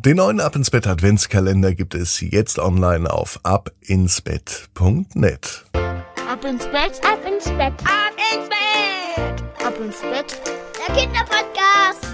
Den 0.00 0.18
neuen 0.18 0.38
Ab 0.38 0.54
ins 0.54 0.70
Bett 0.70 0.86
Adventskalender 0.86 1.74
gibt 1.74 1.96
es 1.96 2.20
jetzt 2.20 2.60
online 2.60 3.12
auf 3.12 3.40
abinsbett.net. 3.42 5.64
Ab 5.72 6.44
ins 6.44 6.66
Bett, 6.66 7.00
Ab 7.02 7.18
ins 7.26 7.46
Bett, 7.46 7.74
ab 7.82 8.12
ins 8.32 8.48
Bett, 8.48 9.42
ab 9.66 9.74
ins 9.84 10.00
Bett. 10.00 10.40
der 10.86 10.94
Kinderpodcast. 10.94 12.06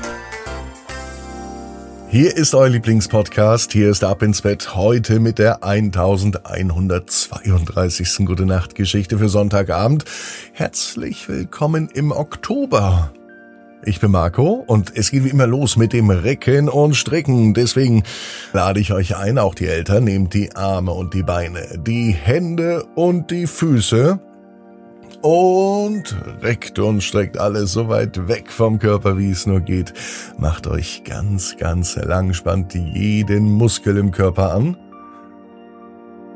Hier 2.08 2.34
ist 2.34 2.54
euer 2.54 2.70
Lieblingspodcast. 2.70 3.70
Hier 3.72 3.90
ist 3.90 4.02
Ab 4.02 4.22
ins 4.22 4.40
Bett 4.40 4.74
heute 4.74 5.20
mit 5.20 5.38
der 5.38 5.62
1132. 5.62 8.24
Gute 8.24 8.46
Nacht 8.46 8.76
Geschichte 8.76 9.18
für 9.18 9.28
Sonntagabend. 9.28 10.06
Herzlich 10.54 11.28
willkommen 11.28 11.90
im 11.92 12.12
Oktober. 12.12 13.12
Ich 13.86 14.00
bin 14.00 14.12
Marco 14.12 14.64
und 14.66 14.96
es 14.96 15.10
geht 15.10 15.24
wie 15.24 15.28
immer 15.28 15.46
los 15.46 15.76
mit 15.76 15.92
dem 15.92 16.08
Recken 16.08 16.70
und 16.70 16.94
Strecken. 16.94 17.52
Deswegen 17.52 18.02
lade 18.54 18.80
ich 18.80 18.94
euch 18.94 19.14
ein, 19.14 19.36
auch 19.36 19.54
die 19.54 19.66
Eltern, 19.66 20.04
nehmt 20.04 20.32
die 20.32 20.56
Arme 20.56 20.92
und 20.92 21.12
die 21.12 21.22
Beine, 21.22 21.60
die 21.86 22.12
Hände 22.12 22.84
und 22.94 23.30
die 23.30 23.46
Füße 23.46 24.18
und 25.20 26.16
reckt 26.40 26.78
und 26.78 27.02
streckt 27.02 27.36
alles 27.38 27.72
so 27.72 27.88
weit 27.88 28.26
weg 28.26 28.50
vom 28.50 28.78
Körper, 28.78 29.18
wie 29.18 29.30
es 29.30 29.46
nur 29.46 29.60
geht. 29.60 29.92
Macht 30.38 30.66
euch 30.66 31.02
ganz, 31.04 31.56
ganz 31.58 31.96
lang, 31.96 32.32
spannt 32.32 32.74
jeden 32.74 33.52
Muskel 33.52 33.98
im 33.98 34.12
Körper 34.12 34.54
an. 34.54 34.78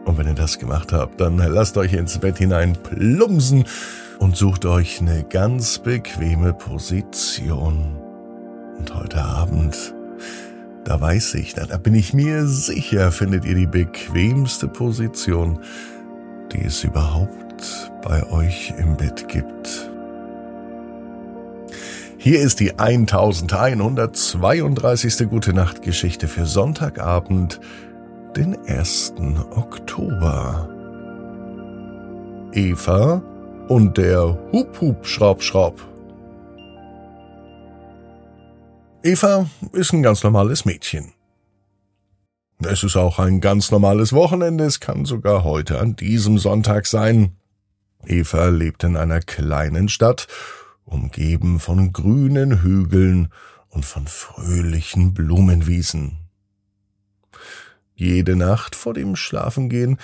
Und 0.05 0.19
wenn 0.19 0.27
ihr 0.27 0.35
das 0.35 0.59
gemacht 0.59 0.93
habt, 0.93 1.19
dann 1.21 1.39
lasst 1.39 1.79
euch 1.79 1.95
ins 1.95 2.19
Bett 2.19 2.37
hinein 2.37 2.77
plumpsen 2.83 3.65
und 4.19 4.37
sucht 4.37 4.67
euch 4.67 5.01
eine 5.01 5.25
ganz 5.25 5.79
bequeme 5.79 6.53
Position. 6.53 7.97
Und 8.79 8.95
heute 8.95 9.23
Abend, 9.23 9.95
da 10.85 11.01
weiß 11.01 11.35
ich, 11.35 11.55
da 11.55 11.65
bin 11.79 11.95
ich 11.95 12.13
mir 12.15 12.47
sicher, 12.47 13.13
findet 13.13 13.45
ihr 13.45 13.55
die 13.55 13.67
bequemste 13.67 14.67
Position, 14.69 15.61
die 16.53 16.65
es 16.65 16.83
überhaupt 16.85 17.91
bei 18.03 18.23
euch 18.31 18.73
im 18.79 18.97
Bett 18.97 19.29
gibt. 19.29 19.91
Hier 22.19 22.41
ist 22.41 22.61
die 22.61 22.79
1132. 22.79 25.29
Gute 25.29 25.53
Nacht 25.53 25.83
Geschichte 25.83 26.27
für 26.27 26.47
Sonntagabend, 26.47 27.61
den 28.37 28.57
1. 28.67 29.13
Oktober. 29.55 30.69
Eva 32.53 33.23
und 33.69 33.99
der 33.99 34.39
Hup 34.53 34.81
Hup 34.81 35.07
Schraub 35.07 35.43
Schraub. 35.43 35.81
Eva 39.03 39.49
ist 39.73 39.93
ein 39.93 40.03
ganz 40.03 40.23
normales 40.23 40.65
Mädchen. 40.65 41.13
Es 42.61 42.83
ist 42.83 42.97
auch 42.97 43.19
ein 43.19 43.41
ganz 43.41 43.71
normales 43.71 44.13
Wochenende, 44.13 44.65
es 44.65 44.81
kann 44.81 45.05
sogar 45.05 45.45
heute 45.45 45.79
an 45.79 45.95
diesem 45.95 46.39
Sonntag 46.39 46.87
sein. 46.87 47.37
Eva 48.05 48.49
lebt 48.49 48.83
in 48.85 48.97
einer 48.97 49.21
kleinen 49.21 49.89
Stadt, 49.89 50.27
umgeben 50.85 51.61
von 51.61 51.93
grünen 51.93 52.63
Hügeln 52.63 53.29
und 53.69 53.85
von 53.85 54.07
fröhlichen 54.07 55.15
Blumenwiesen. 55.15 56.19
Jede 57.95 58.35
Nacht 58.35 58.75
vor 58.75 58.95
dem 58.95 59.15
Schlafengehen, 59.15 59.99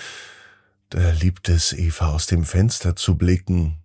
da 0.95 1.11
liebt 1.11 1.49
es 1.49 1.73
Eva 1.73 2.13
aus 2.13 2.27
dem 2.27 2.45
Fenster 2.45 2.95
zu 2.95 3.17
blicken. 3.17 3.79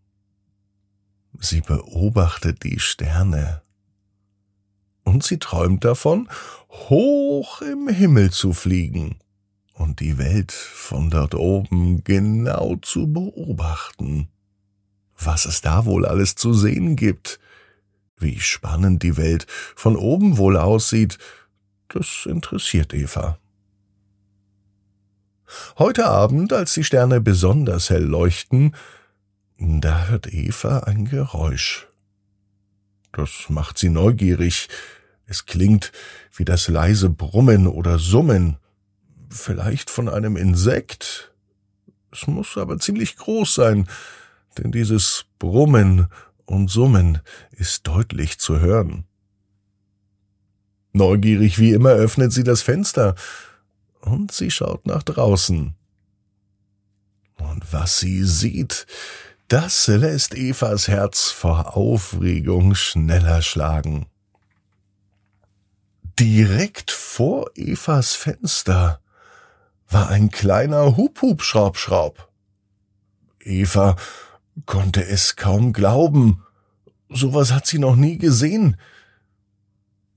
Sie 1.40 1.62
beobachtet 1.62 2.64
die 2.64 2.80
Sterne. 2.80 3.64
Und 5.04 5.24
sie 5.24 5.40
träumt 5.40 5.84
davon, 5.84 6.30
hoch 6.70 7.64
im 7.64 7.88
Himmel 7.90 8.30
zu 8.30 8.54
fliegen 8.54 9.18
und 9.74 10.02
die 10.02 10.20
Welt 10.20 10.52
von 10.52 11.10
dort 11.10 11.34
oben 11.34 12.04
genau 12.04 12.76
zu 12.76 13.12
beobachten. 13.12 14.28
Was 15.18 15.46
es 15.46 15.62
da 15.62 15.86
wohl 15.86 16.06
alles 16.06 16.36
zu 16.36 16.54
sehen 16.54 16.96
gibt, 16.96 17.40
wie 18.18 18.40
spannend 18.40 19.02
die 19.02 19.18
Welt 19.18 19.48
von 19.50 19.96
oben 19.96 20.38
wohl 20.38 20.58
aussieht, 20.58 21.18
das 21.88 22.28
interessiert 22.28 22.94
Eva. 22.94 23.40
Heute 25.78 26.06
Abend, 26.06 26.54
als 26.54 26.74
die 26.74 26.84
Sterne 26.84 27.22
besonders 27.22 27.90
hell 27.90 28.04
leuchten, 28.04 28.76
da 29.58 30.08
hört 30.08 30.32
Eva 30.32 30.80
ein 30.80 31.06
Geräusch. 31.06 31.88
Das 33.12 33.50
macht 33.50 33.78
sie 33.78 33.90
neugierig. 33.90 34.70
Es 35.26 35.46
klingt 35.46 35.92
wie 36.36 36.46
das 36.46 36.68
leise 36.68 37.10
Brummen 37.10 37.68
oder 37.68 38.00
Summen, 38.00 38.58
vielleicht 39.30 39.90
von 39.90 40.08
einem 40.08 40.38
Insekt. 40.38 41.34
Es 42.12 42.28
muss 42.28 42.58
aber 42.58 42.80
ziemlich 42.80 43.18
groß 43.18 43.54
sein, 43.54 43.88
denn 44.58 44.72
dieses 44.72 45.26
Brummen 45.38 46.08
und 46.46 46.70
Summen 46.70 47.20
ist 47.52 47.86
deutlich 47.88 48.40
zu 48.40 48.60
hören. 48.60 49.06
Neugierig 50.94 51.60
wie 51.60 51.72
immer 51.72 51.92
öffnet 51.92 52.32
sie 52.32 52.44
das 52.44 52.62
Fenster 52.62 53.16
und 54.02 54.32
sie 54.32 54.52
schaut 54.52 54.86
nach 54.86 55.04
draußen. 55.04 55.76
Und 57.38 57.74
was 57.74 58.00
sie 58.00 58.24
sieht, 58.24 58.86
das 59.48 59.88
lässt 59.88 60.36
Evas 60.36 60.88
Herz 60.88 61.32
vor 61.32 61.76
Aufregung 61.76 62.76
schneller 62.76 63.42
schlagen. 63.42 64.08
Direkt 66.20 66.92
vor 66.92 67.50
Evas 67.56 68.14
Fenster 68.14 69.00
war 69.90 70.10
ein 70.10 70.30
kleiner 70.30 70.98
Hup-Hup-Schraub-Schraub. 70.98 72.30
Eva 73.40 73.96
konnte 74.66 75.06
es 75.06 75.36
kaum 75.36 75.74
glauben. 75.74 76.44
Sowas 77.10 77.52
hat 77.52 77.66
sie 77.66 77.80
noch 77.80 77.96
nie 77.96 78.18
gesehen. 78.18 78.78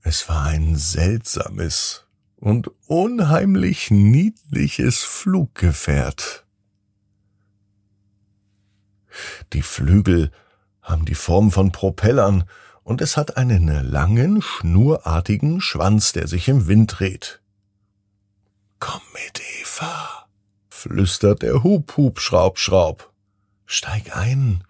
Es 0.01 0.27
war 0.29 0.43
ein 0.43 0.75
seltsames 0.75 2.05
und 2.43 2.69
unheimlich 2.87 3.89
niedliches 3.89 5.01
Fluggefährt. 5.03 6.45
Die 9.53 9.61
Flügel 9.61 10.29
haben 10.81 11.05
die 11.05 11.15
Form 11.15 11.51
von 11.51 11.71
Propellern 11.71 12.43
und 12.83 12.99
es 12.99 13.15
hat 13.15 13.37
einen 13.37 13.69
langen, 13.89 14.41
schnurartigen 14.41 15.61
Schwanz, 15.61 16.11
der 16.11 16.27
sich 16.27 16.49
im 16.49 16.67
Wind 16.67 16.99
dreht. 16.99 17.41
Komm 18.77 19.01
mit, 19.13 19.41
Eva, 19.61 20.25
flüstert 20.67 21.43
der 21.43 21.63
Hub, 21.63 21.95
Hub, 21.95 22.19
Schraub, 22.19 22.59
Schraub. 22.59 23.13
Steig 23.65 24.17
ein 24.17 24.65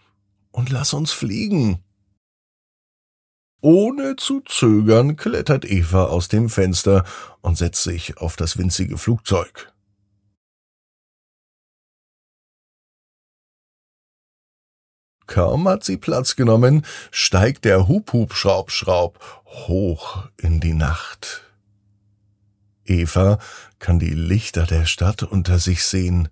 und 0.51 0.69
lass 0.69 0.93
uns 0.93 1.11
fliegen. 1.11 1.79
Ohne 3.65 4.17
zu 4.17 4.41
zögern 4.41 5.15
klettert 5.15 5.63
Eva 5.63 6.07
aus 6.07 6.27
dem 6.27 6.49
Fenster 6.49 7.05
und 7.39 7.57
setzt 7.57 7.81
sich 7.81 8.17
auf 8.17 8.35
das 8.35 8.57
winzige 8.57 8.97
Flugzeug. 8.97 9.71
Kaum 15.27 15.65
hat 15.69 15.85
sie 15.85 15.95
Platz 15.95 16.35
genommen, 16.35 16.85
steigt 17.09 17.63
der 17.63 17.87
Hub-Hub-Schraub-Schraub 17.87 19.17
hoch 19.45 20.27
in 20.35 20.59
die 20.59 20.73
Nacht. 20.73 21.49
Eva 22.83 23.39
kann 23.79 23.97
die 23.97 24.13
Lichter 24.13 24.65
der 24.65 24.85
Stadt 24.85 25.23
unter 25.23 25.57
sich 25.57 25.85
sehen, 25.85 26.27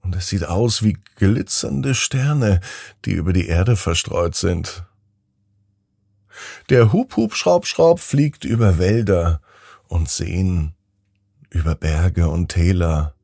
und 0.00 0.16
es 0.16 0.26
sieht 0.26 0.44
aus 0.44 0.82
wie 0.82 0.98
glitzernde 1.14 1.94
Sterne, 1.94 2.60
die 3.04 3.12
über 3.12 3.32
die 3.32 3.46
Erde 3.46 3.76
verstreut 3.76 4.34
sind. 4.34 4.84
Der 6.68 6.92
Hub-Hub-Schraub-Schraub 6.92 8.00
fliegt 8.00 8.44
über 8.44 8.78
Wälder 8.78 9.40
und 9.88 10.08
Seen, 10.08 10.74
über 11.50 11.74
Berge 11.74 12.28
und 12.28 12.48
Täler. 12.48 13.14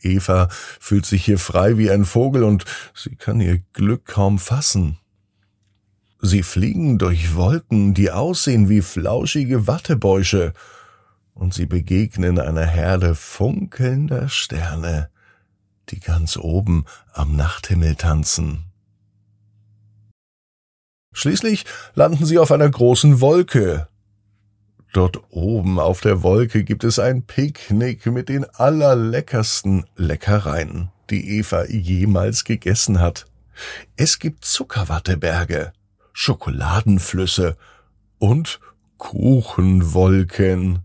Eva 0.00 0.48
fühlt 0.50 1.06
sich 1.06 1.24
hier 1.24 1.38
frei 1.38 1.76
wie 1.76 1.90
ein 1.90 2.04
Vogel 2.04 2.44
und 2.44 2.64
sie 2.94 3.16
kann 3.16 3.40
ihr 3.40 3.60
Glück 3.72 4.06
kaum 4.06 4.38
fassen. 4.38 4.98
Sie 6.22 6.42
fliegen 6.42 6.98
durch 6.98 7.34
Wolken, 7.34 7.94
die 7.94 8.10
aussehen 8.10 8.68
wie 8.68 8.82
flauschige 8.82 9.66
Wattebäusche, 9.66 10.52
und 11.32 11.54
sie 11.54 11.64
begegnen 11.64 12.38
einer 12.38 12.66
Herde 12.66 13.14
funkelnder 13.14 14.28
Sterne, 14.28 15.08
die 15.88 16.00
ganz 16.00 16.36
oben 16.36 16.84
am 17.12 17.36
Nachthimmel 17.36 17.96
tanzen. 17.96 18.69
Schließlich 21.20 21.66
landen 21.94 22.24
sie 22.24 22.38
auf 22.38 22.50
einer 22.50 22.70
großen 22.70 23.20
Wolke. 23.20 23.88
Dort 24.94 25.20
oben 25.28 25.78
auf 25.78 26.00
der 26.00 26.22
Wolke 26.22 26.64
gibt 26.64 26.82
es 26.82 26.98
ein 26.98 27.24
Picknick 27.24 28.06
mit 28.06 28.30
den 28.30 28.46
allerleckersten 28.46 29.84
Leckereien, 29.96 30.90
die 31.10 31.36
Eva 31.36 31.66
jemals 31.66 32.44
gegessen 32.44 33.00
hat. 33.00 33.26
Es 33.96 34.18
gibt 34.18 34.46
Zuckerwatteberge, 34.46 35.74
Schokoladenflüsse 36.14 37.58
und 38.18 38.58
Kuchenwolken. 38.96 40.78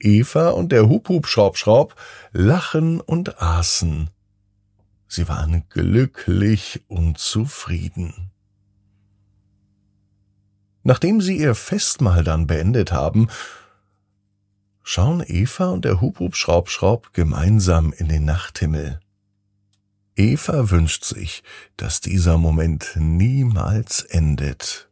Eva 0.00 0.48
und 0.48 0.72
der 0.72 0.88
Hub-Hub-Schraub-Schraub 0.88 1.94
lachen 2.32 3.00
und 3.00 3.40
aßen. 3.40 4.10
Sie 5.06 5.28
waren 5.28 5.62
glücklich 5.68 6.82
und 6.88 7.18
zufrieden. 7.18 8.32
Nachdem 10.82 11.20
sie 11.20 11.36
ihr 11.36 11.54
Festmahl 11.54 12.24
dann 12.24 12.46
beendet 12.46 12.92
haben, 12.92 13.28
schauen 14.82 15.22
Eva 15.26 15.68
und 15.68 15.84
der 15.84 16.00
Hub-Hub-Schraub-Schraub 16.00 17.12
gemeinsam 17.12 17.92
in 17.92 18.08
den 18.08 18.24
Nachthimmel. 18.24 19.00
Eva 20.16 20.70
wünscht 20.70 21.04
sich, 21.04 21.42
dass 21.76 22.00
dieser 22.00 22.38
Moment 22.38 22.92
niemals 22.96 24.02
endet. 24.02 24.90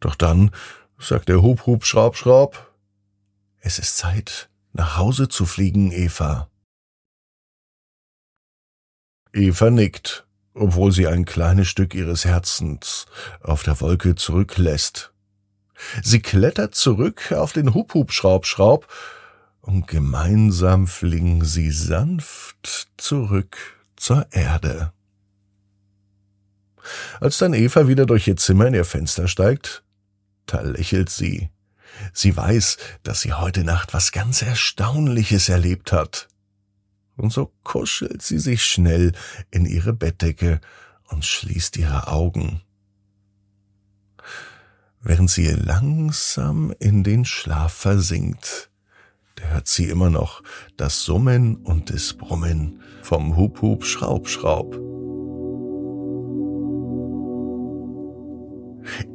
Doch 0.00 0.14
dann 0.14 0.50
sagt 0.98 1.28
der 1.28 1.42
Hub, 1.42 1.66
Hub, 1.66 1.84
Schraub, 1.84 2.16
Schraub, 2.16 2.74
es 3.60 3.78
ist 3.78 3.96
Zeit, 3.96 4.50
nach 4.72 4.98
Hause 4.98 5.28
zu 5.28 5.46
fliegen, 5.46 5.92
Eva. 5.92 6.50
Eva 9.32 9.70
nickt, 9.70 10.26
obwohl 10.54 10.92
sie 10.92 11.06
ein 11.06 11.24
kleines 11.24 11.68
Stück 11.68 11.94
ihres 11.94 12.24
Herzens 12.24 13.06
auf 13.40 13.62
der 13.62 13.80
Wolke 13.80 14.14
zurücklässt. 14.14 15.12
Sie 16.02 16.20
klettert 16.20 16.74
zurück 16.74 17.32
auf 17.32 17.52
den 17.52 17.74
Hub, 17.74 17.94
Hub, 17.94 18.12
Schraub, 18.12 18.46
Schraub 18.46 18.86
und 19.60 19.88
gemeinsam 19.88 20.86
fliegen 20.86 21.44
sie 21.44 21.70
sanft 21.70 22.88
zurück 22.96 23.56
zur 23.96 24.26
Erde. 24.30 24.92
Als 27.20 27.38
dann 27.38 27.54
Eva 27.54 27.88
wieder 27.88 28.06
durch 28.06 28.28
ihr 28.28 28.36
Zimmer 28.36 28.66
in 28.66 28.74
ihr 28.74 28.84
Fenster 28.84 29.26
steigt, 29.26 29.82
da 30.46 30.60
lächelt 30.60 31.10
sie. 31.10 31.50
Sie 32.12 32.36
weiß, 32.36 32.76
dass 33.02 33.22
sie 33.22 33.32
heute 33.32 33.64
Nacht 33.64 33.94
was 33.94 34.12
ganz 34.12 34.42
Erstaunliches 34.42 35.48
erlebt 35.48 35.92
hat. 35.92 36.28
Und 37.16 37.32
so 37.32 37.52
kuschelt 37.62 38.22
sie 38.22 38.38
sich 38.38 38.64
schnell 38.64 39.12
in 39.50 39.66
ihre 39.66 39.92
Bettdecke 39.92 40.60
und 41.08 41.24
schließt 41.24 41.76
ihre 41.76 42.08
Augen. 42.08 42.62
Während 45.00 45.30
sie 45.30 45.48
langsam 45.48 46.74
in 46.78 47.04
den 47.04 47.24
Schlaf 47.24 47.72
versinkt, 47.72 48.70
da 49.36 49.44
hört 49.44 49.68
sie 49.68 49.88
immer 49.88 50.10
noch 50.10 50.42
das 50.76 51.02
Summen 51.02 51.56
und 51.56 51.90
das 51.90 52.14
Brummen 52.14 52.80
vom 53.02 53.36
Hub 53.36 53.60
Hub 53.60 53.84
Schraub 53.84 54.28
Schraub. 54.28 54.74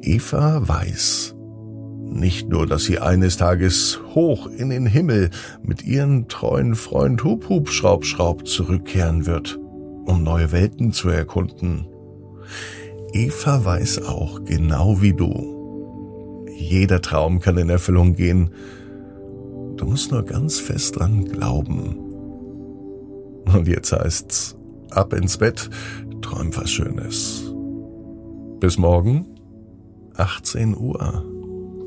Eva 0.02 0.68
weiß 0.68 1.36
nicht 2.12 2.50
nur, 2.50 2.66
dass 2.66 2.84
sie 2.84 3.00
eines 3.00 3.38
Tages 3.38 4.00
hoch 4.16 4.48
in 4.48 4.70
den 4.70 4.86
Himmel 4.86 5.30
mit 5.64 5.84
ihrem 5.84 6.28
treuen 6.28 6.76
Freund 6.76 7.24
Hub 7.24 7.50
Hub 7.50 7.70
Schraub 7.70 8.06
Schraub 8.06 8.48
zurückkehren 8.48 9.26
wird, 9.26 9.60
um 10.06 10.24
neue 10.24 10.52
Welten 10.52 10.92
zu 10.92 11.10
erkunden. 11.10 11.88
Eva 13.14 13.64
weiß 13.64 14.06
auch 14.06 14.44
genau 14.44 15.02
wie 15.02 15.14
du. 15.14 16.46
Jeder 16.56 17.02
Traum 17.02 17.40
kann 17.40 17.58
in 17.58 17.70
Erfüllung 17.70 18.16
gehen. 18.16 18.52
Du 19.78 19.86
musst 19.86 20.12
nur 20.12 20.24
ganz 20.24 20.60
fest 20.60 21.00
dran 21.00 21.26
glauben. 21.26 21.96
Und 23.46 23.68
jetzt 23.68 23.92
heißt's, 23.92 24.58
ab 24.92 25.14
ins 25.14 25.38
Bett, 25.38 25.70
träum 26.22 26.56
was 26.56 26.70
Schönes. 26.70 27.54
Bis 28.60 28.78
morgen, 28.78 29.26
18 30.18 30.76
Uhr. 30.76 31.24